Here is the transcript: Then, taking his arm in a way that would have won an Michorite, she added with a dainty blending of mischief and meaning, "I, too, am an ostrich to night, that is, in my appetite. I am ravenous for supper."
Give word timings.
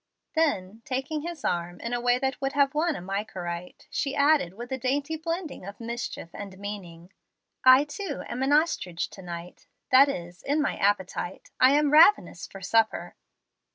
Then, 0.33 0.81
taking 0.83 1.21
his 1.21 1.45
arm 1.45 1.79
in 1.79 1.93
a 1.93 2.01
way 2.01 2.17
that 2.17 2.41
would 2.41 2.53
have 2.53 2.73
won 2.73 2.95
an 2.95 3.05
Michorite, 3.05 3.85
she 3.91 4.15
added 4.15 4.55
with 4.55 4.71
a 4.71 4.77
dainty 4.79 5.15
blending 5.15 5.63
of 5.63 5.79
mischief 5.79 6.31
and 6.33 6.57
meaning, 6.57 7.13
"I, 7.63 7.83
too, 7.83 8.23
am 8.27 8.41
an 8.41 8.51
ostrich 8.51 9.11
to 9.11 9.21
night, 9.21 9.67
that 9.91 10.09
is, 10.09 10.41
in 10.41 10.59
my 10.59 10.75
appetite. 10.77 11.51
I 11.59 11.73
am 11.73 11.91
ravenous 11.93 12.47
for 12.47 12.61
supper." 12.63 13.15